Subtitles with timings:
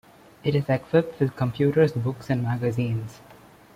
[0.43, 3.21] It is equipped with computers, books and magazines.